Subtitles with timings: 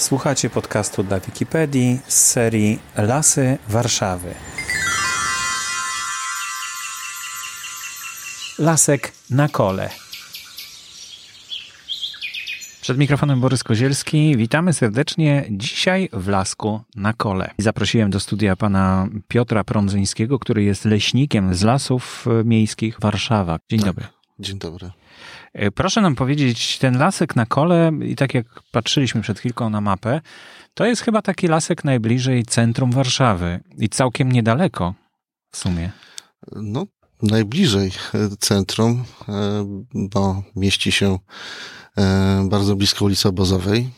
[0.00, 4.34] Słuchacie podcastu dla Wikipedii z serii Lasy Warszawy.
[8.58, 9.90] Lasek na kole.
[12.80, 14.36] Przed mikrofonem Borys Kozielski.
[14.36, 17.50] Witamy serdecznie dzisiaj w Lasku na kole.
[17.58, 23.58] Zaprosiłem do studia pana Piotra Prądzyńskiego, który jest leśnikiem z lasów miejskich Warszawa.
[23.70, 23.86] Dzień tak.
[23.86, 24.06] dobry.
[24.38, 24.90] Dzień dobry.
[25.52, 29.80] E, proszę nam powiedzieć, ten lasek na kole, i tak jak patrzyliśmy przed chwilką na
[29.80, 30.20] mapę,
[30.74, 34.94] to jest chyba taki lasek najbliżej centrum Warszawy i całkiem niedaleko
[35.52, 35.90] w sumie.
[36.52, 36.86] No,
[37.22, 37.90] najbliżej
[38.38, 41.18] centrum, e, bo mieści się
[41.98, 43.90] e, bardzo blisko ulicy Obozowej.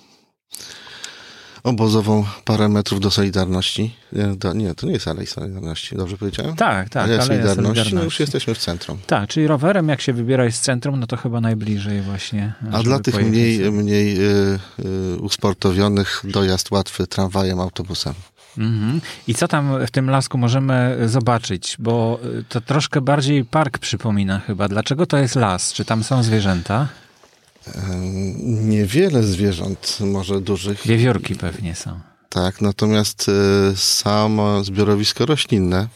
[1.63, 3.95] Obozową parę metrów do Solidarności.
[4.55, 6.57] Nie, to nie jest Alej Solidarności, dobrze powiedziałem?
[6.57, 7.05] Tak, tak.
[7.05, 7.95] Aleja Solidarności, Solidarności.
[7.95, 8.99] No już jesteśmy w centrum.
[9.07, 12.53] Tak, czyli rowerem jak się wybierasz z centrum, no to chyba najbliżej właśnie.
[12.73, 14.59] A dla tych mniej, mniej y,
[15.15, 18.15] y, usportowionych dojazd łatwy tramwajem, autobusem.
[18.59, 19.01] Mhm.
[19.27, 21.77] I co tam w tym lasku możemy zobaczyć?
[21.79, 24.69] Bo to troszkę bardziej park przypomina chyba.
[24.69, 25.73] Dlaczego to jest las?
[25.73, 26.89] Czy tam są zwierzęta?
[28.45, 30.87] Niewiele zwierząt, może dużych.
[30.87, 32.01] Wiewiórki pewnie są.
[32.29, 33.31] Tak, natomiast
[33.77, 35.89] samo zbiorowisko roślinne,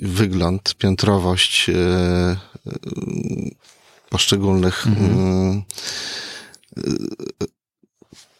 [0.00, 1.70] wygląd, piętrowość
[4.10, 5.62] poszczególnych mhm.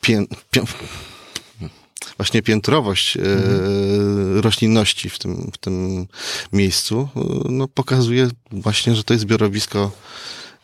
[0.01, 0.63] pię, pię,
[2.17, 4.41] właśnie piętrowość mhm.
[4.41, 6.07] roślinności w tym, w tym
[6.53, 7.09] miejscu
[7.49, 9.93] no, pokazuje właśnie, że to jest zbiorowisko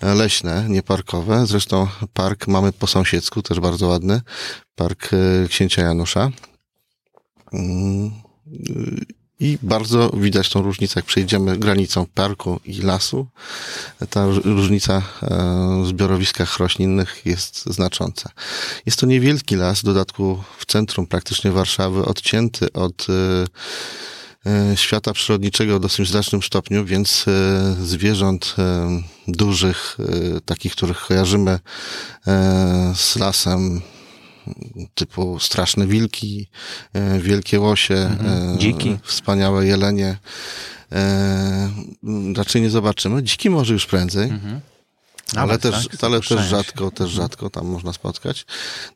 [0.02, 1.46] leśne, nieparkowe.
[1.46, 4.20] Zresztą park mamy po sąsiedzku, też bardzo ładny.
[4.74, 5.10] Park
[5.48, 6.30] księcia Janusza.
[9.40, 13.26] I bardzo widać tą różnicę, jak przejdziemy granicą parku i lasu.
[14.10, 15.02] Ta różnica
[15.82, 18.30] w zbiorowiskach roślinnych jest znacząca.
[18.86, 23.06] Jest to niewielki las, w dodatku w centrum praktycznie Warszawy, odcięty od
[24.74, 27.24] świata przyrodniczego w dosyć znacznym stopniu, więc
[27.82, 28.56] zwierząt
[29.28, 29.98] dużych,
[30.44, 31.58] takich, których kojarzymy
[32.94, 33.80] z lasem,
[34.94, 36.48] typu straszne wilki,
[37.18, 38.58] wielkie łosie, mhm.
[38.58, 40.18] dziki, wspaniałe jelenie,
[42.36, 43.22] raczej nie zobaczymy.
[43.22, 44.30] Dziki może już prędzej.
[44.30, 44.60] Mhm.
[45.36, 46.04] Ale, też, tak?
[46.04, 48.46] ale też rzadko, też rzadko tam można spotkać.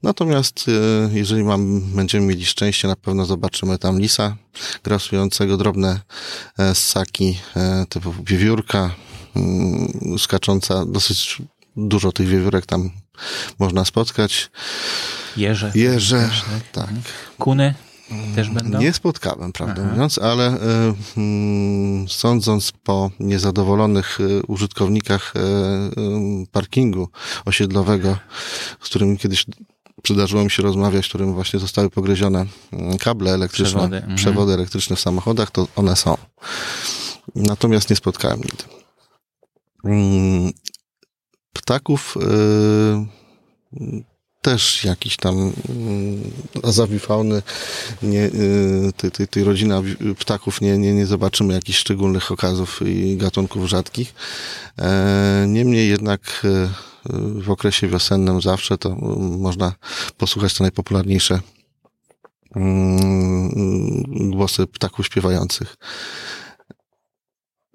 [0.03, 0.67] Natomiast
[1.11, 4.37] jeżeli mam, będziemy mieli szczęście, na pewno zobaczymy tam lisa
[4.85, 6.01] grasującego, drobne
[6.75, 7.39] ssaki
[7.89, 8.95] typu wiewiórka,
[10.19, 11.43] skacząca, dosyć
[11.77, 12.91] dużo tych wiewiórek tam
[13.59, 14.51] można spotkać.
[15.37, 15.73] Jeże.
[15.75, 16.31] Jeże,
[16.73, 16.91] tak.
[17.39, 17.75] Kuny
[18.35, 18.79] też będą?
[18.79, 19.93] Nie spotkałem, prawdę Aha.
[19.93, 25.35] mówiąc, ale y, y, sądząc po niezadowolonych y, użytkownikach
[26.53, 27.09] parkingu
[27.45, 28.17] osiedlowego,
[28.83, 29.47] z którymi kiedyś
[30.03, 32.47] przydarzyło mi się rozmawiać, którym właśnie zostały pogryzione
[33.01, 34.17] kable elektryczne, przewody, mhm.
[34.17, 36.17] przewody elektryczne w samochodach, to one są.
[37.35, 38.65] Natomiast nie spotkałem nigdy.
[39.85, 40.53] Mm,
[41.53, 42.19] ptaków
[44.47, 45.53] też jakiś tam
[46.63, 47.43] azawi fauny,
[48.03, 48.31] nie,
[48.97, 49.75] tej, tej, tej rodziny
[50.19, 54.15] ptaków nie, nie, nie zobaczymy jakichś szczególnych okazów i gatunków rzadkich.
[55.47, 56.47] Niemniej jednak
[57.45, 58.91] w okresie wiosennym zawsze to
[59.39, 59.73] można
[60.19, 61.41] posłuchać te najpopularniejsze
[64.31, 65.77] głosy ptaków śpiewających.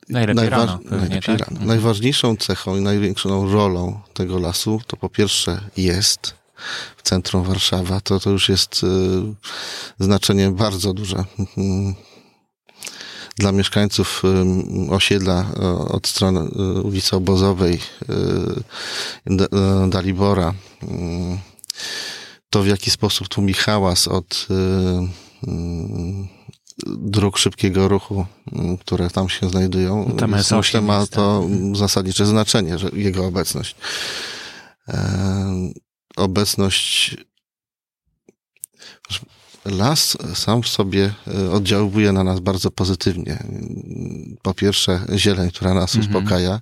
[0.09, 1.47] Najlepiej, Najwa rano, pewnie, najlepiej tak?
[1.47, 1.65] rano.
[1.65, 6.40] Najważniejszą cechą i największą rolą tego lasu to po pierwsze jest
[6.97, 8.87] w centrum Warszawa, to to już jest y,
[9.99, 11.23] znaczenie bardzo duże.
[13.37, 14.21] Dla mieszkańców
[14.89, 16.39] y, osiedla y, od strony
[16.83, 17.79] ulicy Obozowej,
[19.87, 20.53] Dalibora,
[22.49, 24.47] to w jaki sposób tłumi hałas od
[26.87, 28.25] dróg szybkiego ruchu,
[28.79, 30.15] które tam się znajdują.
[30.17, 33.75] Tam jest myślę, ma to zasadnicze znaczenie, że jego obecność.
[36.21, 37.17] Obecność
[39.65, 41.13] las sam w sobie
[41.51, 43.43] oddziałuje na nas bardzo pozytywnie.
[44.41, 46.15] Po pierwsze, zieleń, która nas mhm.
[46.15, 46.61] uspokaja.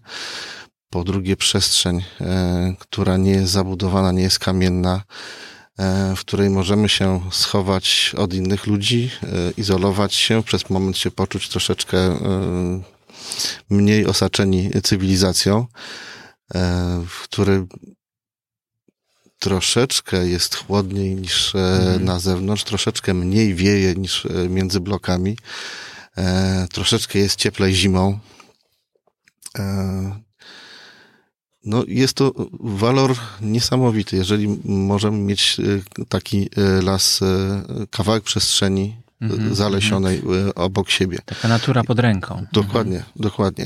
[0.90, 2.04] Po drugie, przestrzeń,
[2.80, 5.04] która nie jest zabudowana, nie jest kamienna
[6.16, 9.12] w której możemy się schować od innych ludzi,
[9.58, 12.20] izolować się, przez moment się poczuć troszeczkę
[13.70, 15.66] mniej osaczeni cywilizacją,
[17.08, 17.68] w której
[19.40, 22.06] troszeczkę jest chłodniej niż mhm.
[22.06, 25.38] na zewnątrz, troszeczkę mniej wieje niż między blokami,
[26.72, 28.20] troszeczkę jest cieplej zimą.
[31.66, 37.20] No, jest to walor niesamowity, jeżeli możemy mieć e, taki e, las,
[37.92, 40.52] kawałek przestrzeni mm-hmm, zalesionej mm-hmm.
[40.56, 41.18] obok siebie.
[41.26, 42.46] Taka natura pod ręką.
[42.54, 43.22] Dokładnie, mm-hmm.
[43.22, 43.66] dokładnie.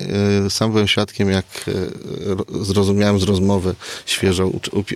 [0.49, 1.45] Sam byłem świadkiem, jak
[2.61, 4.51] zrozumiałem z rozmowy świeżo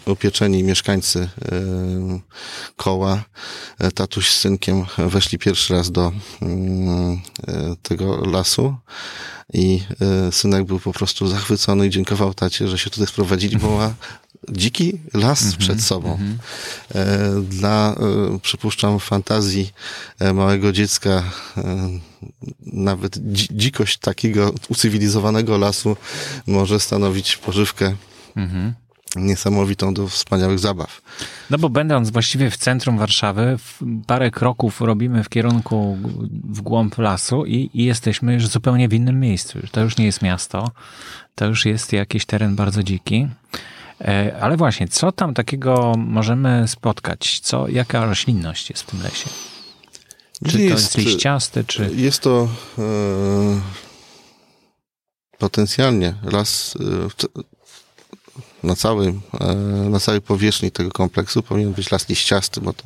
[0.06, 1.30] upieczeni mieszkańcy
[2.76, 3.24] koła,
[3.96, 6.12] tatuś z synkiem weszli pierwszy raz do
[7.82, 8.76] tego lasu
[9.54, 9.82] i
[10.32, 13.94] synek był po prostu zachwycony i dziękował tacie, że się tutaj sprowadzili, bo ma
[14.52, 16.16] dziki las mm -hmm, przed sobą.
[16.16, 17.44] Mm -hmm.
[17.44, 17.96] Dla,
[18.36, 19.72] e, przypuszczam, fantazji
[20.34, 21.24] małego dziecka,
[22.62, 23.18] nawet
[23.52, 25.98] dzikość takiego ucywilizowanego lasu
[26.48, 27.96] może stanowić pożywkę.
[28.36, 31.02] Mm -hmm niesamowitą do wspaniałych zabaw.
[31.50, 33.58] No bo będąc właściwie w centrum Warszawy,
[34.08, 35.98] parę kroków robimy w kierunku
[36.44, 39.60] w głąb lasu i, i, jesteśmy już zupełnie w innym miejscu.
[39.72, 40.72] To już nie jest miasto,
[41.36, 43.28] to już jest jakiś teren bardzo dziki.
[44.02, 47.40] E, ale właśnie, co tam takiego możemy spotkać?
[47.40, 49.30] Co, jaka roślinność jest w tym lesie?
[50.48, 51.92] Czy jest, to jest liściasty, czy...
[51.96, 52.82] Jest to e,
[55.38, 57.38] potencjalnie las e,
[58.64, 59.56] na, całym, e,
[59.90, 62.84] na całej powierzchni tego kompleksu powinien być las liściasty, bo to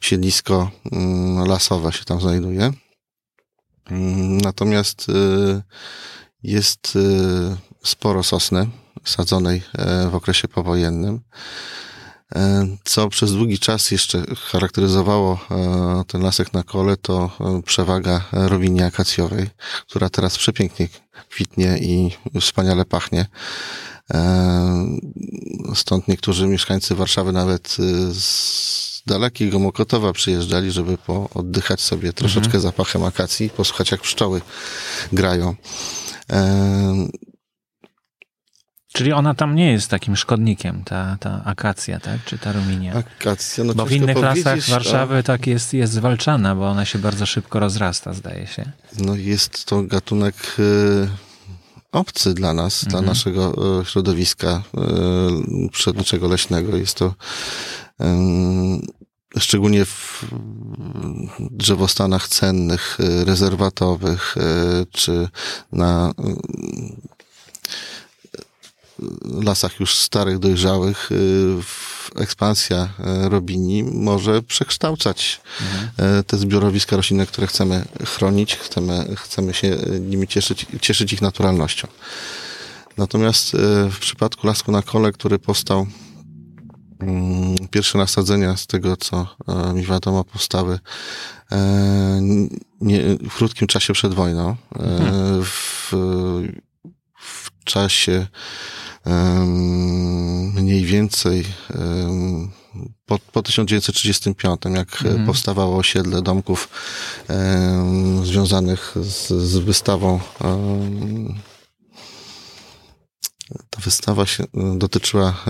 [0.00, 2.72] siedlisko mm, lasowe się tam znajduje.
[3.90, 5.62] Mm, natomiast e,
[6.42, 8.66] jest e, sporo sosny
[9.06, 9.62] sadzonej
[10.10, 11.20] w okresie powojennym,
[12.84, 15.38] co przez długi czas jeszcze charakteryzowało
[16.06, 17.30] ten lasek na kole, to
[17.64, 19.46] przewaga rowinie akacjowej,
[19.88, 20.88] która teraz przepięknie
[21.30, 22.10] kwitnie i
[22.40, 23.26] wspaniale pachnie.
[25.74, 27.76] Stąd niektórzy mieszkańcy Warszawy nawet
[28.12, 30.98] z dalekiego Mokotowa przyjeżdżali, żeby
[31.34, 32.62] oddychać sobie troszeczkę mhm.
[32.62, 34.40] zapachem akacji i posłuchać jak pszczoły
[35.12, 35.54] grają.
[38.96, 42.24] Czyli ona tam nie jest takim szkodnikiem, ta, ta akacja, tak?
[42.24, 42.94] Czy ta ruminia?
[42.94, 45.22] Akacja, no Bo w innych lasach Warszawy a...
[45.22, 48.72] tak jest, jest zwalczana, bo ona się bardzo szybko rozrasta, zdaje się.
[48.98, 51.08] No jest to gatunek y,
[51.92, 52.90] obcy dla nas, mhm.
[52.90, 54.80] dla naszego e, środowiska e,
[55.72, 56.76] przyrodniczego leśnego.
[56.76, 57.14] Jest to
[59.38, 60.24] szczególnie w
[61.50, 64.34] drzewostanach cennych, e, rezerwatowych,
[64.92, 65.28] czy
[65.72, 66.12] na
[69.42, 71.10] lasach już starych, dojrzałych,
[72.16, 72.88] ekspansja
[73.22, 76.24] robini może przekształcać mhm.
[76.24, 81.88] te zbiorowiska roślinne, które chcemy chronić, chcemy, chcemy się nimi cieszyć, cieszyć ich naturalnością.
[82.96, 83.56] Natomiast
[83.90, 85.86] w przypadku lasku na kole, który powstał
[87.00, 89.36] mm, pierwsze nasadzenia z tego, co
[89.74, 90.78] mi wiadomo, powstały
[93.30, 94.56] w krótkim czasie przed wojną.
[94.74, 95.44] Mhm.
[95.44, 95.92] W,
[97.18, 98.26] w czasie
[100.54, 101.44] mniej więcej
[103.06, 105.26] po, po 1935, jak mhm.
[105.26, 106.68] powstawało osiedle domków
[108.24, 110.20] związanych z, z wystawą
[113.70, 115.44] ta wystawa się dotyczyła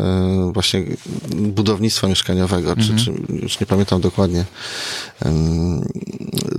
[0.53, 0.85] właśnie
[1.37, 2.99] budownictwa mieszkaniowego, mhm.
[2.99, 3.13] czy, czy,
[3.43, 4.45] już nie pamiętam dokładnie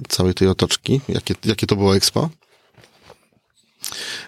[0.10, 2.30] całej tej otoczki, jakie, jakie to było expo.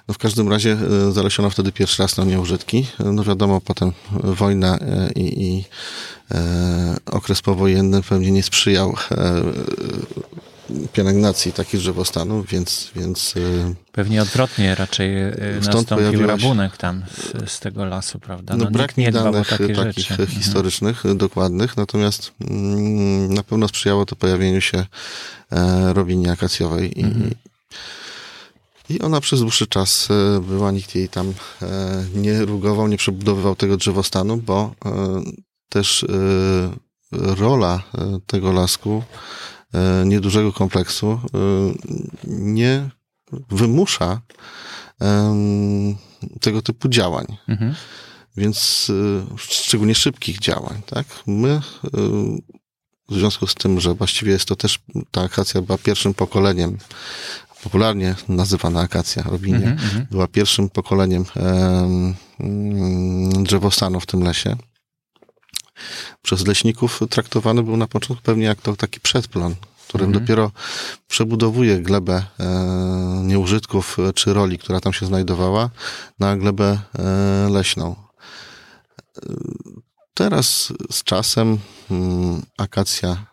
[0.09, 0.77] No w każdym razie
[1.07, 2.87] e, zalesiono wtedy pierwszy raz na nieużytki.
[2.99, 5.65] No wiadomo, potem wojna e, i, i
[6.31, 8.95] e, okres powojenny pewnie nie sprzyjał
[10.93, 12.91] pielęgnacji takich drzewostanów, więc...
[12.95, 13.33] więc
[13.91, 15.15] Pewnie odwrotnie raczej
[15.65, 18.55] nastąpił rabunek tam z, z, tego lasu, prawda?
[18.57, 20.11] No, no brak nie danych takich rzeczy.
[20.11, 20.27] Mhm.
[20.27, 21.17] historycznych, mhm.
[21.17, 24.85] dokładnych, natomiast mm, na pewno sprzyjało to pojawieniu się
[25.51, 27.29] e, rowinie akacjowej i, mhm.
[28.89, 33.55] I ona przez dłuższy czas e, była, nikt jej tam e, nie rugował, nie przebudowywał
[33.55, 35.21] tego drzewostanu, bo e,
[35.69, 36.05] też
[37.11, 37.83] rola
[38.27, 39.03] tego lasku,
[40.05, 41.19] niedużego kompleksu,
[42.27, 42.89] nie
[43.49, 44.21] wymusza
[46.41, 47.25] tego typu działań.
[47.47, 47.75] Mhm.
[48.37, 48.91] Więc
[49.37, 51.07] szczególnie szybkich działań, tak?
[51.27, 51.61] My
[53.09, 54.79] w związku z tym, że właściwie jest to też,
[55.11, 56.77] ta akacja była pierwszym pokoleniem
[57.63, 60.05] popularnie nazywana akacja robinie, mm -hmm.
[60.11, 62.15] była pierwszym pokoleniem um,
[63.43, 64.55] drzewostanu w tym lesie.
[66.21, 69.55] Przez leśników traktowany był na początku pewnie jak to taki przedplon,
[69.87, 70.21] którym mm -hmm.
[70.21, 70.51] dopiero
[71.07, 72.45] przebudowuje glebę e,
[73.23, 75.69] nieużytków czy roli, która tam się znajdowała,
[76.19, 77.95] na glebę e, leśną.
[80.13, 81.57] Teraz z czasem
[81.91, 83.25] mm, akacja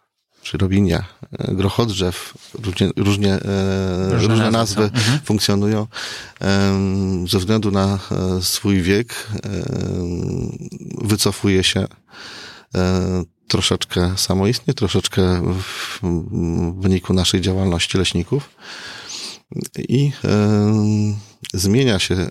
[0.46, 1.04] czy robinia,
[1.48, 3.38] grochodrzew, różnie, różnie,
[4.10, 5.20] różne, różne nazwy mhm.
[5.24, 5.86] funkcjonują
[7.28, 7.98] ze względu na
[8.40, 9.28] swój wiek
[11.02, 11.86] wycofuje się
[13.48, 16.00] troszeczkę samoistnie, troszeczkę w
[16.80, 18.50] wyniku naszej działalności leśników
[19.78, 20.12] i
[21.54, 22.28] zmienia się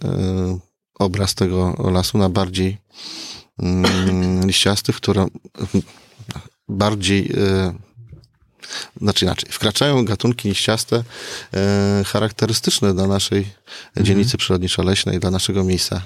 [1.00, 2.78] obraz tego lasu na bardziej
[4.46, 5.30] liściasty, w którym
[6.68, 7.85] bardziej e,
[9.02, 11.04] znaczy inaczej, wkraczają gatunki liściaste
[11.54, 14.06] e, charakterystyczne dla naszej mhm.
[14.06, 16.02] dzielnicy przyrodniczo-leśnej, dla naszego miejsca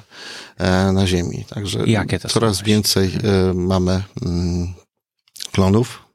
[0.58, 1.46] e, na ziemi.
[1.50, 4.74] Także Jakie to coraz więcej e, mamy mm,
[5.51, 6.06] klonów.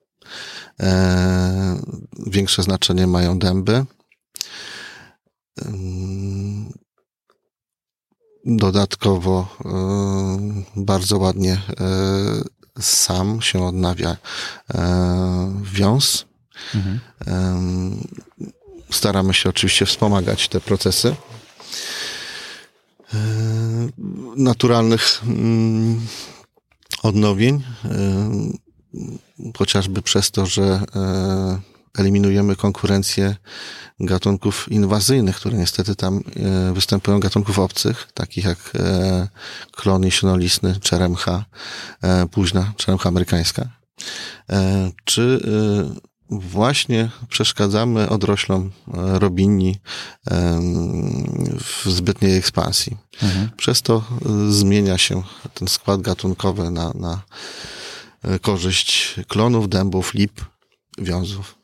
[0.81, 1.81] E,
[2.27, 3.85] większe znaczenie mają dęby.
[8.47, 9.71] Dodatkowo e,
[10.77, 14.17] bardzo ładnie e, sam się odnawia
[14.75, 16.27] e, wiąz.
[16.75, 17.01] Mhm.
[18.91, 21.17] Staramy się oczywiście wspomagać te procesy
[24.37, 26.01] naturalnych mm,
[27.03, 27.63] odnowień,
[29.57, 30.81] chociażby przez to, że
[31.99, 33.37] eliminujemy konkurencję
[34.01, 39.29] gatunków inwazyjnych, które niestety tam e, występują, gatunków obcych, takich jak e,
[39.73, 41.45] klon jesionolistny, czeremcha,
[42.03, 43.69] e, późna czeremcha amerykańska.
[45.05, 45.41] Czy
[46.41, 49.77] właśnie przeszkadzamy odroślom robini
[51.61, 52.97] w zbytniej ekspansji.
[53.23, 53.51] Mhm.
[53.57, 54.05] Przez to
[54.51, 55.23] zmienia się
[55.55, 57.23] ten skład gatunkowy na, na
[58.41, 60.41] korzyść klonów, dębów, lip,
[60.99, 61.64] wiązów.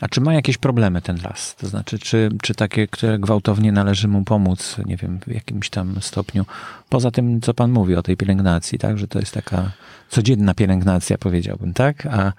[0.00, 1.54] A czy ma jakieś problemy ten las?
[1.56, 6.02] To znaczy, czy, czy takie, które gwałtownie należy mu pomóc, nie wiem, w jakimś tam
[6.02, 6.46] stopniu?
[6.88, 8.98] Poza tym, co pan mówi o tej pielęgnacji, tak?
[8.98, 9.72] Że to jest taka
[10.08, 12.06] codzienna pielęgnacja, powiedziałbym, tak?
[12.06, 12.32] A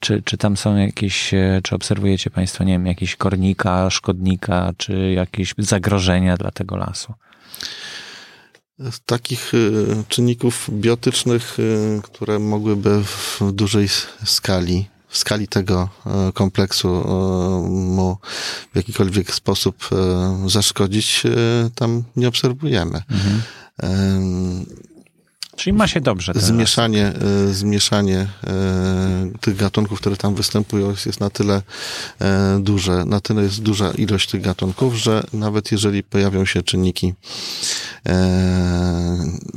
[0.00, 5.10] czy, czy tam są jakieś, e, czy obserwujecie państwo, nie wiem, jakieś kornika, szkodnika, czy
[5.10, 7.14] jakieś zagrożenia dla tego lasu?
[9.06, 9.58] Takich e,
[10.08, 13.88] czynników biotycznych, e, które mogłyby w dużej
[14.24, 18.18] skali w skali tego e, kompleksu e, mu
[18.72, 21.22] w jakikolwiek sposób e, zaszkodzić,
[21.74, 23.02] tam nie obserwujemy.
[23.10, 23.42] Mhm.
[25.60, 26.32] Czyli ma się dobrze.
[26.36, 27.12] Zmieszanie,
[27.48, 31.62] e, zmieszanie e, tych gatunków, które tam występują, jest na tyle
[32.20, 37.14] e, duże, na tyle jest duża ilość tych gatunków, że nawet jeżeli pojawią się czynniki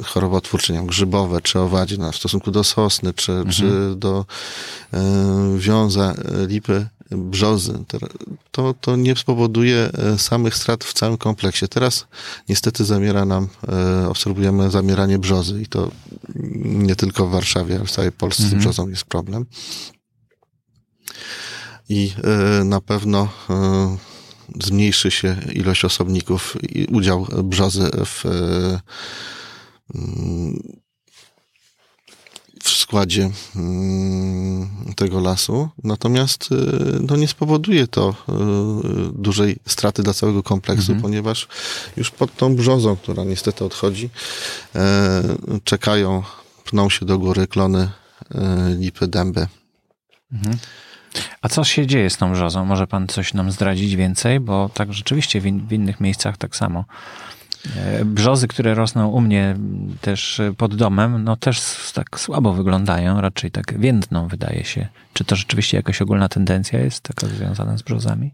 [0.04, 3.52] chorobotwórcze, nie grzybowe, czy owadzie, no, w stosunku do sosny, czy, mhm.
[3.52, 4.26] czy do
[5.58, 6.16] wiąza,
[6.48, 7.74] lipy, brzozy,
[8.52, 11.68] to, to nie spowoduje e, samych strat w całym kompleksie.
[11.68, 12.08] Teraz
[12.50, 15.92] niestety zamiera nam, e, obserwujemy zamieranie brzozy i to
[16.66, 18.62] nie tylko w Warszawie, ale w całej Polsce mhm.
[18.62, 19.46] z brzozą jest problem.
[21.90, 23.30] I e, na pewno
[24.64, 28.24] zmniejszy się ilość osobników i udział brzozy w
[29.94, 30.83] w
[32.94, 36.56] składzie mm, tego lasu, natomiast y,
[37.10, 38.14] no, nie spowoduje to y,
[39.14, 41.02] dużej straty dla całego kompleksu, mhm.
[41.02, 41.48] ponieważ
[41.98, 44.10] już pod tą brzozą, która niestety odchodzi,
[44.76, 45.24] e,
[45.64, 46.24] czekają,
[46.66, 47.90] pną się do góry klony
[48.36, 49.48] e, lipy, dęby.
[50.34, 50.58] Mhm.
[51.42, 52.66] A co się dzieje z tą brzozą?
[52.66, 54.40] Może pan coś nam zdradzić więcej?
[54.40, 56.86] Bo tak rzeczywiście w, in, w innych miejscach tak samo
[58.06, 59.58] brzozy, które rosną u mnie
[60.02, 61.62] też pod domem, no też
[61.94, 64.88] tak słabo wyglądają, raczej tak więdną wydaje się.
[65.14, 68.32] Czy to rzeczywiście jakaś ogólna tendencja jest taka związana z brzozami?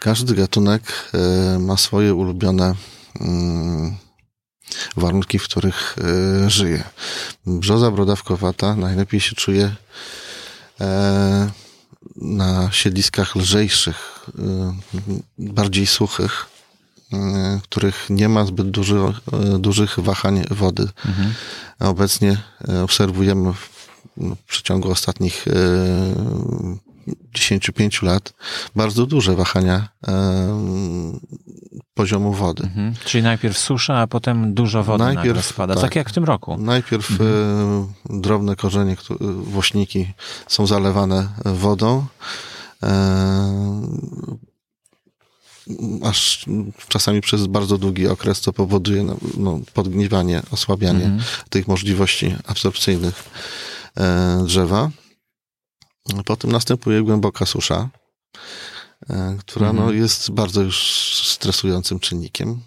[0.00, 0.82] Każdy gatunek
[1.14, 2.74] e, ma swoje ulubione
[3.20, 3.96] mm,
[4.96, 5.96] warunki, w których
[6.44, 6.84] e, żyje.
[7.46, 9.74] Brzoza brodawkowata najlepiej się czuje
[12.16, 14.30] na siedliskach lżejszych,
[15.38, 16.46] bardziej suchych,
[17.12, 18.96] E, których nie ma zbyt duży,
[19.58, 20.88] dużych wahań wody.
[21.06, 21.34] Mhm.
[21.80, 22.36] Obecnie
[22.68, 25.44] e, obserwujemy w, no, w przeciągu ostatnich
[27.34, 28.32] 10-5 lat
[28.76, 29.88] bardzo duże wahania
[31.94, 32.62] poziomu wody.
[32.64, 32.94] Mhm.
[33.04, 36.56] Czyli najpierw susza, a potem dużo wody najpierw, spada, tak, tak, jak w tym roku.
[36.58, 37.92] Najpierw mhm.
[38.04, 40.12] drobne korzenie, włośniki
[40.48, 42.06] są zalewane wodą
[46.02, 46.46] aż
[46.88, 51.22] czasami przez bardzo długi okres, co powoduje no, no podgniewanie, osłabianie mhm.
[51.50, 53.24] tych możliwości absorpcyjnych
[53.96, 54.90] e, drzewa.
[56.24, 57.88] Potem następuje głęboka susza,
[59.10, 59.98] e, która no, mhm.
[59.98, 60.76] jest bardzo już
[61.24, 62.60] stresującym czynnikiem.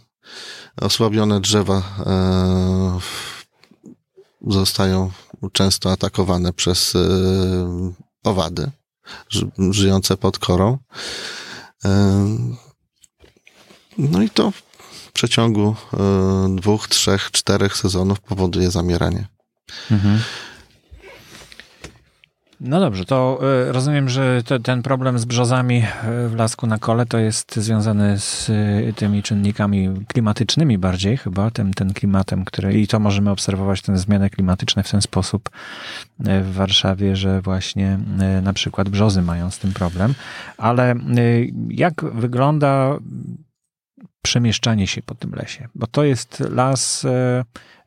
[0.81, 2.99] Osłabione drzewa e,
[4.47, 5.11] zostają
[5.51, 6.93] często atakowane przez
[8.23, 8.71] owady.
[9.71, 10.77] żyjące pod korą.
[13.97, 15.75] No i to w przeciągu
[16.49, 19.27] dwóch, trzech, czterech sezonów powoduje zamieranie.
[19.91, 20.19] Mhm.
[22.61, 26.77] No dobrze, to e, rozumiem, że te, ten problem z brzozami e, w lasku na
[26.77, 32.81] kole to jest związany z e, tymi czynnikami klimatycznymi bardziej chyba, tym, tym klimatem, który
[32.81, 35.49] i to możemy obserwować, te zmiany klimatyczne w ten sposób
[36.19, 37.99] w Warszawie, że właśnie
[38.41, 40.13] na przykład brzozy mają z tym problem.
[40.57, 40.95] Ale
[41.69, 42.97] jak wygląda
[44.21, 45.67] przemieszczanie się po tym lesie?
[45.75, 47.05] Bo to jest las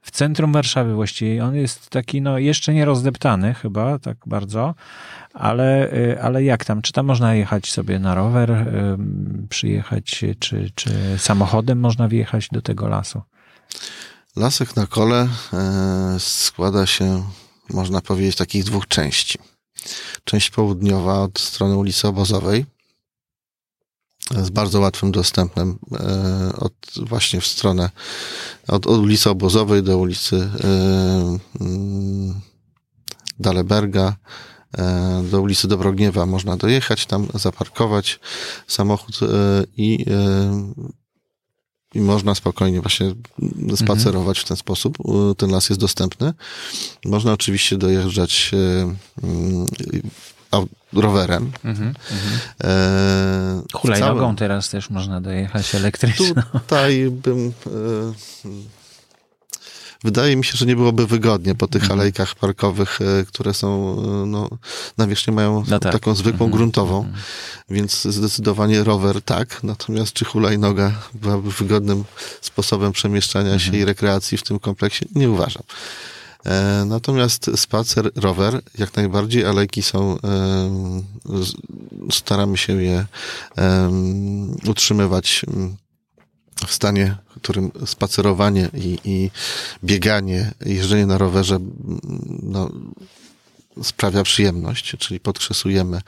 [0.03, 1.45] w centrum Warszawy właściwie.
[1.45, 4.75] On jest taki, no, jeszcze nie rozdeptany chyba, tak bardzo,
[5.35, 6.83] ale, y, ale jak tam?
[6.83, 8.67] Czy tam można jechać sobie na rower,
[9.49, 13.23] przyjechać, czy, czy samochodem można wjechać do tego lasu?
[14.37, 17.25] Lasek na kole e, składa się,
[17.71, 19.39] można powiedzieć, takich dwóch części.
[20.25, 22.67] Część południowa od strony ulicy Obozowej,
[24.31, 27.91] z bardzo łatwym dostępem e, od, właśnie w stronę
[28.69, 31.39] od, od ulicy Obozowej do ulicy e,
[33.39, 34.17] Daleberga
[34.79, 38.21] e, do ulicy Dobrogniewa można dojechać, tam zaparkować
[38.67, 39.21] samochód
[39.77, 40.07] i,
[41.95, 43.15] i można spokojnie właśnie
[43.77, 44.99] spacerować w ten sposób.
[45.37, 46.35] Ten las jest dostępny.
[47.05, 48.51] Można oczywiście dojeżdżać
[50.93, 51.53] rowerem.
[51.65, 51.95] Mhm,
[52.65, 54.37] e, Hulajnogą całym...
[54.37, 56.43] teraz też można dojechać elektryczną.
[56.53, 57.53] Tutaj bym...
[57.67, 58.51] E,
[60.05, 62.01] wydaje mi się, że nie byłoby wygodnie po tych mhm.
[62.01, 64.49] alejkach parkowych, e, które są, e, no,
[64.99, 65.93] nawierzchnię mają no tak.
[65.93, 66.51] taką zwykłą mhm.
[66.51, 67.23] gruntową, mhm.
[67.71, 72.05] więc zdecydowanie rower tak, natomiast czy hulajnoga byłaby wygodnym
[72.41, 73.83] sposobem przemieszczania się mhm.
[73.83, 75.05] i rekreacji w tym kompleksie?
[75.15, 75.63] Nie uważam.
[76.47, 80.17] E, natomiast spacer, rower, jak najbardziej, alejki są,
[82.11, 83.07] staramy się je
[84.67, 85.47] utrzymywać
[86.67, 89.31] w stanie, w którym spacerowanie i, i
[89.85, 91.59] bieganie, jeżdżenie na rowerze
[92.43, 92.71] no,
[93.83, 96.01] sprawia przyjemność, czyli podkrzesujemy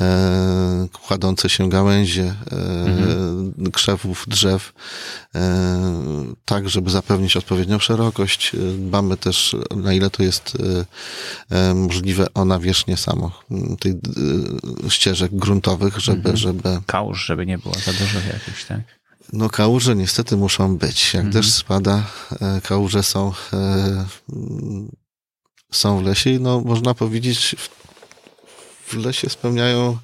[0.00, 3.72] e, kładące się gałęzie e, mhm.
[3.72, 4.72] krzewów, drzew,
[5.34, 5.40] e,
[6.44, 8.52] tak, żeby zapewnić odpowiednią szerokość.
[8.78, 10.58] Dbamy też, na ile to jest
[11.50, 13.40] e, e możliwe, o nawierzchnię samo
[13.80, 13.94] tych
[14.86, 16.36] e, ścieżek gruntowych, żeby, mhm.
[16.36, 16.80] żeby...
[16.86, 18.80] Kałuż, żeby nie było za dużo jakichś, tak?
[19.32, 21.14] No kałuże niestety muszą być.
[21.14, 21.32] Jak mhm.
[21.32, 22.06] deszcz spada,
[22.40, 23.32] e, kałuże są
[25.70, 27.56] są w lesie i no, można powiedzieć,
[28.86, 29.98] w lesie spełniają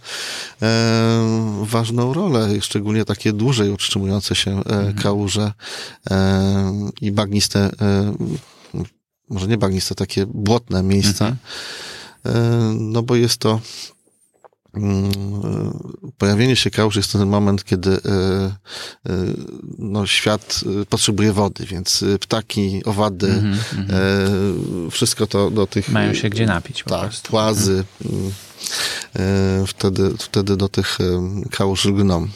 [0.63, 4.95] e, ważną rolę, szczególnie takie dłużej utrzymujące się e, mhm.
[4.95, 5.53] kałuże
[6.11, 8.15] e, i bagniste, e,
[9.31, 11.27] może nie bagniste, takie błotne miejsca.
[11.27, 11.37] Mhm.
[12.27, 13.61] E, no bo jest to
[16.19, 18.51] pojawienie się kałuż jest ten moment, kiedy e, e,
[19.79, 24.91] no, świat e, potrzebuje wody, więc ptaki, owady, mm -hmm.
[24.91, 25.89] wszystko to do tych...
[25.89, 27.31] Mają się gdzie napić po tak, prostu.
[27.31, 27.85] płazy.
[28.05, 28.33] Mm.
[29.67, 30.99] Wtedy, wtedy do tych
[31.51, 32.29] kałuż lgną.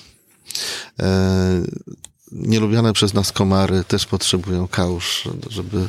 [2.33, 5.87] Nielubiane przez nas komary też potrzebują kałuż, żeby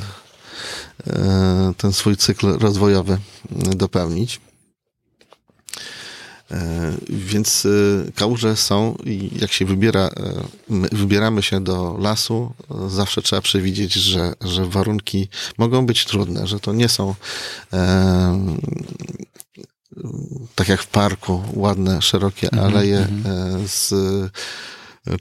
[1.78, 3.18] ten swój cykl rozwojowy
[3.76, 4.40] dopełnić.
[6.52, 10.44] E, więc e, kałuże są i jak się wybiera, e,
[10.92, 12.54] wybieramy się do lasu,
[12.88, 17.16] zawsze trzeba przewidzieć, że, że warunki mogą być trudne, że to nie są
[20.56, 23.68] tak jak w parku, ładne, szerokie mhm, aleje mhm.
[23.68, 23.94] z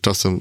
[0.01, 0.41] czasem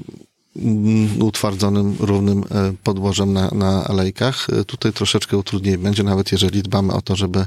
[1.20, 4.46] utwardzonym, równym e, podłożem na, na alejkach.
[4.50, 7.46] E, tutaj troszeczkę utrudniej będzie, nawet jeżeli dbamy o to, żeby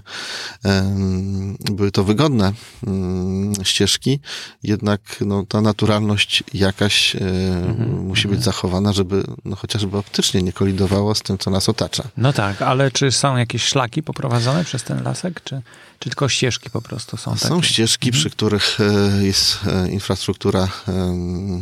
[1.71, 2.53] były to wygodne
[2.87, 4.19] mm, ścieżki,
[4.63, 8.43] jednak no, ta naturalność jakaś mm musi być mhm.
[8.43, 12.03] zachowana, żeby no, chociażby optycznie nie kolidowało z tym, co nas otacza.
[12.17, 15.61] No tak, ale czy są jakieś szlaki poprowadzone przez ten lasek, czy,
[15.99, 17.35] czy tylko ścieżki po prostu są?
[17.35, 17.67] Są takie?
[17.67, 18.21] ścieżki, mhm.
[18.21, 18.77] przy których
[19.21, 21.61] jest infrastruktura E,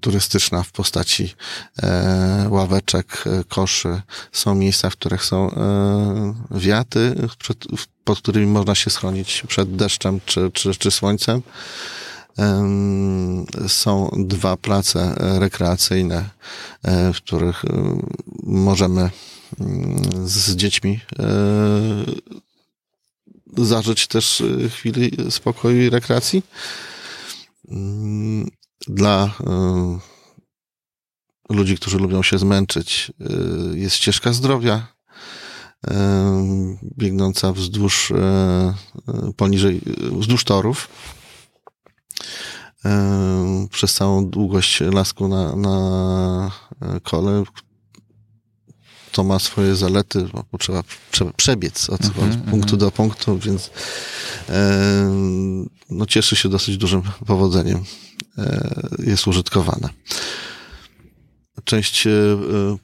[0.00, 1.34] turystyczna w postaci
[1.82, 4.02] e, ławeczek, e, koszy.
[4.32, 5.50] Są miejsca, w których są
[6.50, 7.28] wiaty,
[8.04, 11.42] pod którymi można się schronić przed deszczem czy, czy, czy słońcem.
[13.68, 16.24] Są dwa place rekreacyjne,
[17.14, 17.62] w których
[18.42, 19.10] możemy
[19.60, 21.00] mm, z dziećmi
[23.56, 26.42] zażyć też chwili spokoju i rekreacji.
[28.88, 29.34] Dla
[31.50, 34.86] y, ludzi, którzy lubią się zmęczyć, y, jest ścieżka zdrowia.
[36.98, 38.12] biegnąca wzdłuż,
[39.36, 39.80] poniżej,
[40.12, 40.88] wzdłuż torów
[43.70, 46.50] przez całą długość lasku na, na
[47.02, 47.44] kole,
[49.12, 50.82] to ma swoje zalety, bo trzeba
[51.36, 52.76] przebiec od, mm -hmm, punktu mm -hmm.
[52.76, 53.70] do punktu, więc
[54.48, 55.10] e,
[55.90, 57.84] no, cieszy się dosyć dużym powodzeniem.
[58.38, 59.88] E, jest użytkowana.
[61.64, 62.10] Część e,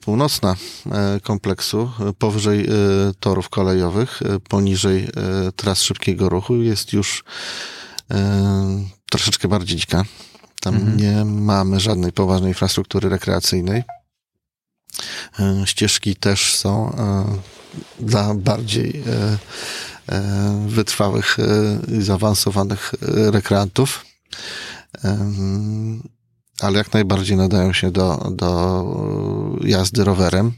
[0.00, 0.56] północna
[0.92, 2.68] e, kompleksu, powyżej
[3.20, 5.08] torów kolejowych, poniżej
[5.56, 7.24] tras szybkiego ruchu, jest już
[9.10, 10.04] troszeczkę bardziej dzika.
[10.60, 10.96] Tam mhm.
[10.96, 13.82] nie mamy żadnej poważnej infrastruktury rekreacyjnej.
[15.64, 16.96] Ścieżki też są
[18.00, 19.02] dla bardziej
[20.66, 21.36] wytrwałych
[21.98, 22.94] i zaawansowanych
[23.30, 24.04] rekreantów,
[26.60, 30.52] ale jak najbardziej nadają się do, do jazdy rowerem.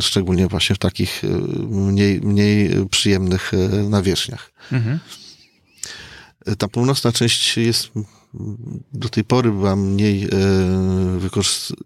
[0.00, 1.22] Szczególnie właśnie w takich
[1.68, 3.52] mniej, mniej przyjemnych
[3.88, 4.52] nawierzchniach.
[4.72, 4.98] Mhm.
[6.58, 7.88] Ta północna część jest
[8.92, 10.28] do tej pory była mniej e,
[11.18, 11.78] wykorzystana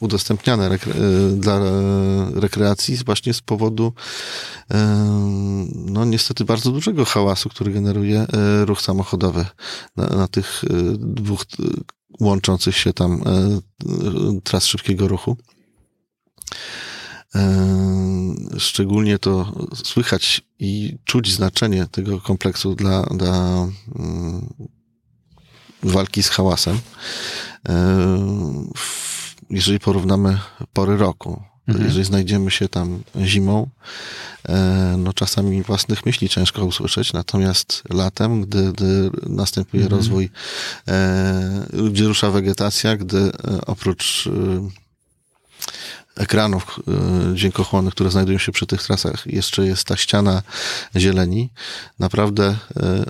[0.00, 0.96] udostępniane rekre e,
[1.36, 1.60] dla
[2.34, 3.92] rekreacji właśnie z powodu
[4.70, 4.76] e,
[5.74, 8.26] no niestety bardzo dużego hałasu, który generuje
[8.64, 9.46] ruch samochodowy
[9.96, 10.62] na, na tych
[10.98, 11.44] dwóch
[12.20, 13.22] łączących się tam
[14.44, 15.36] tras szybkiego ruchu.
[18.58, 19.52] Szczególnie to
[19.84, 23.66] słychać i czuć znaczenie tego kompleksu dla, dla
[25.82, 26.78] walki z hałasem.
[29.50, 30.38] Jeżeli porównamy
[30.72, 31.86] pory roku, mhm.
[31.86, 33.68] jeżeli znajdziemy się tam zimą,
[34.48, 39.98] e, no czasami własnych myśli ciężko usłyszeć, natomiast latem, gdy, gdy następuje mhm.
[39.98, 40.30] rozwój,
[40.88, 43.30] e, gdzie rusza wegetacja, gdy e,
[43.66, 44.28] oprócz
[46.18, 46.80] ekranów
[47.32, 50.42] e, dźwiękochłonnych, które znajdują się przy tych trasach, jeszcze jest ta ściana
[50.96, 51.50] zieleni,
[51.98, 53.04] naprawdę e, e,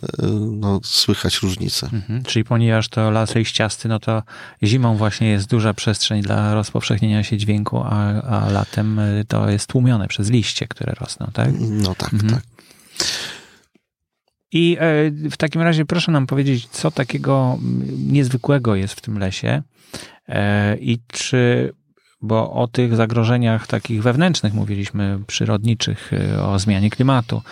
[0.51, 1.91] no, słychać różnicę.
[1.93, 2.23] Mhm.
[2.23, 4.23] Czyli ponieważ to las liściasty, no to
[4.63, 10.09] zimą właśnie jest duża przestrzeń dla rozpowszechnienia się dźwięku, a, a latem to jest tłumione
[10.09, 11.49] przez liście, które rosną, tak?
[11.61, 12.33] No tak, mhm.
[12.33, 12.43] tak.
[14.53, 14.77] I
[15.31, 17.59] w takim razie proszę nam powiedzieć, co takiego
[17.99, 19.63] niezwykłego jest w tym lesie
[20.81, 21.73] i czy
[22.21, 27.43] bo o tych zagrożeniach takich wewnętrznych mówiliśmy, przyrodniczych, y, o zmianie klimatu,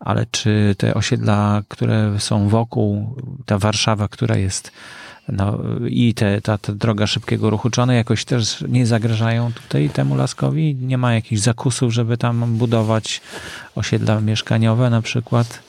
[0.00, 4.72] ale czy te osiedla, które są wokół, ta Warszawa, która jest
[5.28, 9.90] no, i te, ta, ta droga szybkiego ruchu, czy one jakoś też nie zagrażają tutaj
[9.90, 10.74] temu laskowi?
[10.74, 13.20] Nie ma jakichś zakusów, żeby tam budować
[13.74, 15.62] osiedla mieszkaniowe na przykład?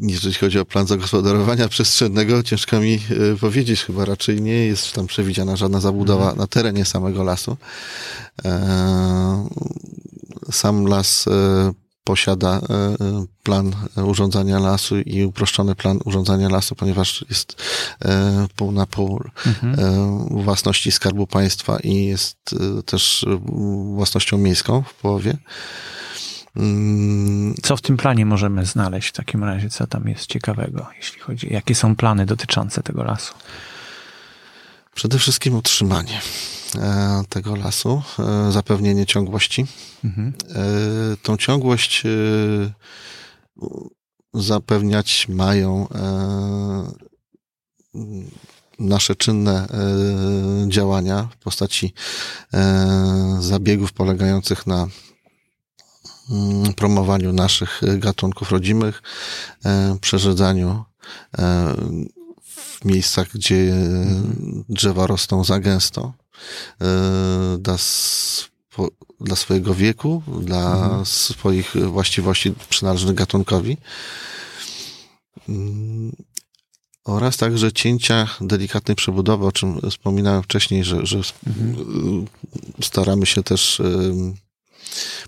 [0.00, 5.06] Jeżeli chodzi o plan zagospodarowania przestrzennego, ciężko mi e, powiedzieć, chyba raczej nie jest tam
[5.06, 6.38] przewidziana żadna zabudowa mhm.
[6.38, 7.56] na terenie samego lasu.
[8.44, 9.48] E,
[10.52, 11.72] sam las e,
[12.04, 12.60] posiada
[13.42, 17.62] plan urządzania lasu i uproszczony plan urządzania lasu, ponieważ jest
[18.56, 19.76] pół na pół mhm.
[20.44, 22.36] własności Skarbu Państwa i jest
[22.86, 23.26] też
[23.94, 25.36] własnością miejską w połowie.
[26.56, 27.54] Mm.
[27.62, 29.70] Co w tym planie możemy znaleźć w takim razie?
[29.70, 31.52] Co tam jest ciekawego, jeśli chodzi?
[31.52, 33.34] Jakie są plany dotyczące tego lasu?
[34.94, 36.20] Przede wszystkim utrzymanie
[36.76, 39.66] e, tego lasu, e, zapewnienie ciągłości.
[40.04, 40.32] Mhm.
[40.50, 42.02] E, tą ciągłość
[44.34, 45.88] zapewniać mają
[48.78, 49.68] nasze czynne
[50.68, 51.94] działania w postaci
[53.40, 54.86] zabiegów polegających na
[56.76, 59.02] promowaniu naszych e, gatunków rodzimych,
[59.64, 60.84] e, przerzedzaniu
[61.38, 61.74] e,
[62.44, 63.74] w miejscach, gdzie
[64.68, 66.12] drzewa rosną za gęsto,
[67.58, 67.76] dla,
[69.20, 71.06] dla swojego wieku, dla mhm.
[71.06, 73.76] swoich właściwości przynależnych gatunkowi.
[75.48, 76.12] Mm,
[77.04, 82.26] oraz także cięcia delikatnej przebudowy, o czym wspominałem wcześniej, że, że mhm.
[82.82, 83.82] staramy się też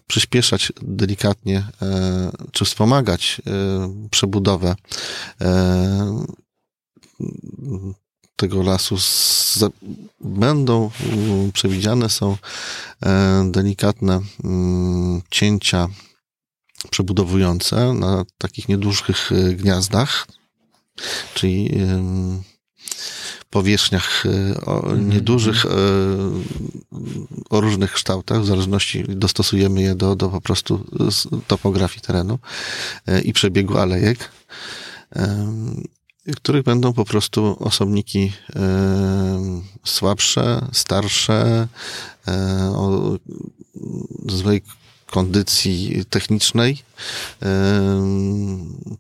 [0.07, 4.75] przyspieszać delikatnie, e, czy wspomagać e, przebudowę
[5.40, 6.25] e,
[8.37, 8.96] tego lasu
[10.20, 10.90] będą
[11.53, 12.37] przewidziane są
[13.44, 15.88] delikatne mm, cięcia
[16.90, 20.27] przebudowujące na takich niedużych gniazdach,
[21.35, 21.70] czyli
[23.53, 25.09] powierzchniach e, o mhm.
[25.09, 25.69] niedużych, e,
[27.51, 30.85] o różnych kształtach, w zależności dostosujemy je do, do po prostu
[31.47, 32.38] topografii terenu
[33.07, 34.31] e, i przebiegu alejek.
[36.37, 38.33] których będą po prostu osobniki
[39.85, 41.69] słabsze, starsze,
[42.75, 43.17] o
[44.27, 44.62] złej
[45.12, 46.83] kondycji technicznej,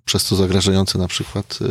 [0.04, 1.66] przez to zagrażające na przykład e,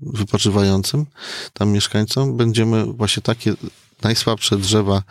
[0.00, 1.06] wypoczywającym
[1.52, 2.36] tam mieszkańcom.
[2.36, 3.54] Będziemy właśnie takie
[4.02, 5.02] najsłabsze drzewa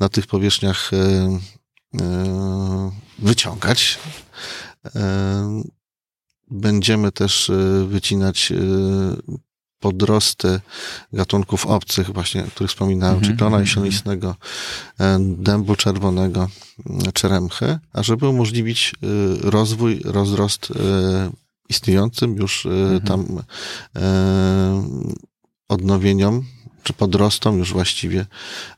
[0.00, 0.96] na tych powierzchniach e,
[2.00, 3.98] e, wyciągać.
[6.50, 7.50] Będziemy też
[7.86, 8.52] wycinać
[9.82, 10.60] podrosty
[11.12, 14.36] gatunków obcych, właśnie, o których wspominałem, Mhm, czyli klona mhm, jesionistego,
[15.00, 16.48] e, dębu czerwonego,
[17.08, 20.74] e, czeremchy, a żeby umożliwić y, rozwój, rozrost e,
[21.68, 23.00] istniejącym już Mhm.
[23.00, 23.38] tam
[23.96, 24.02] e,
[25.68, 26.44] odnowieniom,
[26.82, 28.26] czy podrostom już właściwie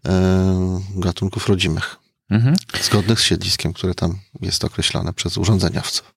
[0.06, 1.96] e, gatunków rodzimych,
[2.30, 2.56] Mhm.
[2.82, 6.14] zgodnych z siedliskiem, które tam jest określone przez urządzeniowców.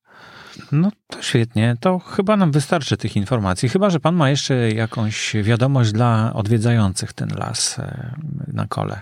[0.71, 1.75] No to świetnie.
[1.79, 3.69] To chyba nam wystarczy tych informacji.
[3.69, 8.15] Chyba, że pan ma jeszcze jakąś wiadomość dla odwiedzających ten las e,
[8.47, 9.01] na kole.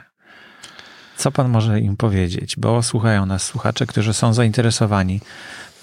[1.18, 2.56] Co pan może im powiedzieć?
[2.58, 5.22] Bo słuchają nas słuchacze, którzy są zainteresowani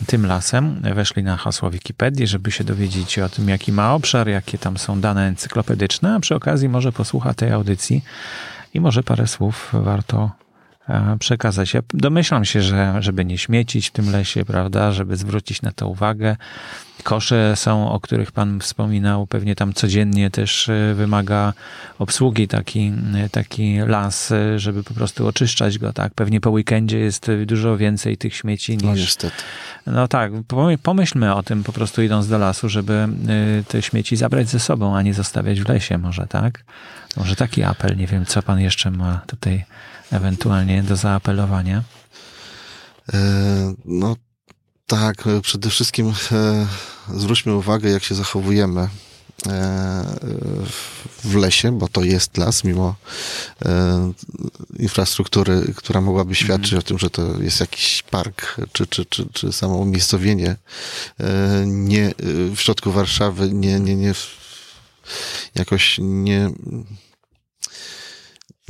[0.06, 0.80] tym lasem.
[0.94, 5.00] Weszli na hasło Wikipedii, żeby się dowiedzieć o tym, jaki ma obszar, jakie tam są
[5.00, 8.04] dane encyklopedyczne, a przy okazji może posłucha tej audycji
[8.74, 10.30] i może parę słów warto
[11.18, 11.74] przekazać.
[11.74, 15.88] Ja domyślam się, że żeby nie śmiecić w tym lesie, prawda, żeby zwrócić na to
[15.88, 16.36] uwagę.
[17.02, 21.52] Kosze są, o których Pan wspominał, pewnie tam codziennie też e, wymaga
[21.98, 26.14] obsługi taki, e, taki las, e, żeby po prostu oczyszczać go, tak?
[26.14, 29.00] Pewnie po weekendzie jest dużo więcej tych śmieci No niż...
[29.00, 29.36] niestety.
[29.86, 33.08] No tak, pomy- pomyślmy o tym po prostu idąc do lasu, żeby
[33.60, 36.64] y, te śmieci zabrać ze sobą, a nie zostawiać w lesie może, tak?
[37.16, 39.64] Może taki apel, nie wiem, co pan jeszcze ma tutaj
[40.12, 41.82] ewentualnie do zaapelowania.
[43.12, 43.18] E,
[43.84, 44.16] No
[44.86, 46.66] tak, przede wszystkim e,
[47.14, 48.88] zwróćmy uwagę, jak się zachowujemy e,
[51.24, 52.94] w lesie, bo to jest las, mimo
[54.78, 59.52] infrastruktury, która mogłaby świadczyć o tym, że to jest jakiś park, czy, czy, czy, czy
[59.52, 60.56] samo umiejscowienie
[61.66, 62.14] nie
[62.56, 64.14] w środku Warszawy, nie, nie, nie
[65.54, 66.50] jakoś nie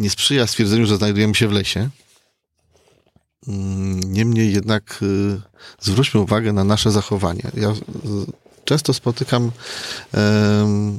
[0.03, 1.89] nie sprzyja stwierdzeniu, że znajdujemy się w lesie.
[3.49, 5.41] Mm, Niemniej jednak y,
[5.81, 7.51] zwróćmy uwagę na nasze zachowanie.
[7.55, 7.75] Ja y,
[8.65, 9.51] często spotykam
[10.13, 10.99] em,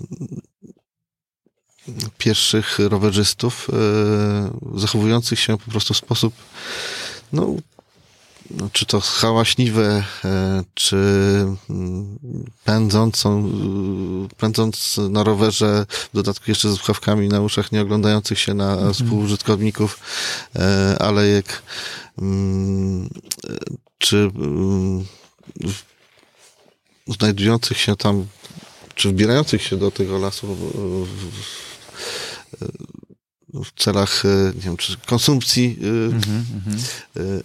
[2.17, 3.69] pieszych rowerzystów
[4.75, 6.33] y, zachowujących się po prostu w sposób
[7.33, 7.55] no,
[8.71, 10.95] czy to hałaśliwe, e, czy
[11.69, 12.19] mm,
[12.63, 13.49] pędzącą,
[14.31, 18.93] y, pędząc na rowerze, w dodatku jeszcze z słuchawkami na uszach, nie oglądających się na
[18.93, 19.99] współużytkowników
[20.55, 21.63] e, alejek,
[22.17, 23.09] mm,
[23.49, 23.57] e,
[23.97, 25.05] czy mm,
[27.07, 28.25] znajdujących się tam,
[28.95, 30.57] czy wbierających się do tego lasu
[33.53, 36.77] w, celach, e, nie wiem, czy konsumpcji e, Mhm, mhm.
[37.17, 37.41] Y,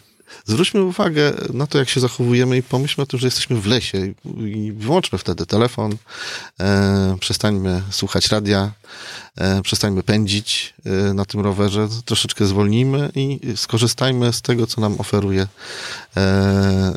[0.47, 4.14] Zwróćmy uwagę na to, jak się zachowujemy i pomyślmy o tym, że jesteśmy w lesie
[4.47, 5.97] i- wyłączmy wtedy telefon,
[6.61, 8.73] e, przestańmy słuchać radia,
[9.37, 15.01] e, przestańmy pędzić e, na tym rowerze, troszeczkę zwolnijmy i skorzystajmy z tego, co nam
[15.01, 15.43] oferuje
[16.17, 16.95] e, e,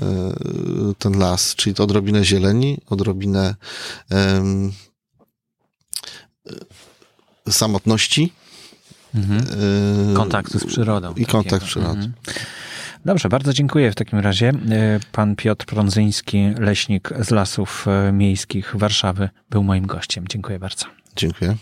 [1.00, 3.56] ten las, czyli to odrobinę zieleni, odrobinę
[7.50, 8.34] samotności.
[9.16, 9.42] Mhm.
[10.12, 11.14] e, Kontaktu z przyrodą.
[11.14, 11.66] I kontakt takiego.
[11.66, 11.92] z przyrodą.
[11.94, 12.14] Mhm.
[13.06, 14.50] Dobrze, bardzo dziękuję w takim razie.
[14.50, 20.28] E, Pan Piotr Prądzyński, leśnik z Lasów e, Miejskich Warszawy, był moim gościem.
[20.28, 20.86] Dziękuję bardzo.
[21.16, 21.56] Dziękuję.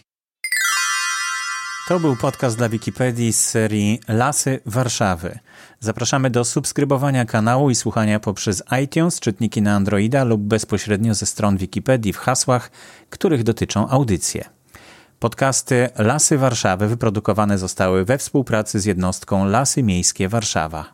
[1.88, 5.40] To był podcast dla Wikipedii z serii Lasy Warszawy.
[5.80, 11.58] Zapraszamy do subskrybowania kanału i słuchania poprzez iTunes, czytniki na Androida lub bezpośrednio ze stron
[11.58, 12.72] Wikipedii w hasłach,
[13.10, 14.46] których dotyczą audycje.
[15.20, 20.94] Podcasty Lasy Warszawy wyprodukowane zostały we współpracy z jednostką Lasy Miejskie Warszawa.